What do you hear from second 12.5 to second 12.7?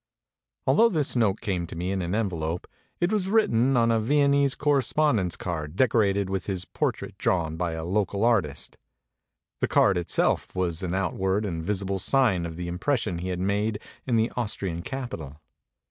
the